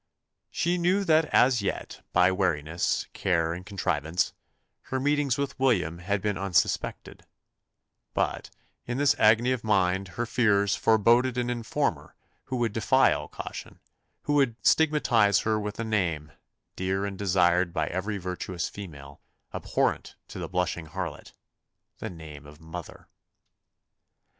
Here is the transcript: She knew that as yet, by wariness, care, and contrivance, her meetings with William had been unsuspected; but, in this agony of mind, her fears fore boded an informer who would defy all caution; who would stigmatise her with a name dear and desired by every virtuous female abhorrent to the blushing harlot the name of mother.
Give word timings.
She 0.49 0.79
knew 0.79 1.03
that 1.03 1.25
as 1.25 1.61
yet, 1.61 2.03
by 2.11 2.31
wariness, 2.31 3.05
care, 3.13 3.53
and 3.53 3.63
contrivance, 3.63 4.33
her 4.85 4.99
meetings 4.99 5.37
with 5.37 5.59
William 5.59 5.99
had 5.99 6.23
been 6.23 6.39
unsuspected; 6.39 7.23
but, 8.15 8.49
in 8.87 8.97
this 8.97 9.13
agony 9.19 9.51
of 9.51 9.63
mind, 9.63 10.07
her 10.17 10.25
fears 10.25 10.75
fore 10.75 10.97
boded 10.97 11.37
an 11.37 11.51
informer 11.51 12.15
who 12.45 12.55
would 12.55 12.73
defy 12.73 13.13
all 13.13 13.27
caution; 13.27 13.79
who 14.23 14.33
would 14.33 14.55
stigmatise 14.65 15.41
her 15.41 15.59
with 15.59 15.79
a 15.79 15.83
name 15.85 16.31
dear 16.75 17.05
and 17.05 17.15
desired 17.19 17.71
by 17.71 17.85
every 17.85 18.17
virtuous 18.17 18.67
female 18.69 19.21
abhorrent 19.53 20.15
to 20.29 20.39
the 20.39 20.49
blushing 20.49 20.87
harlot 20.87 21.31
the 21.99 22.09
name 22.09 22.47
of 22.47 22.59
mother. 22.59 23.07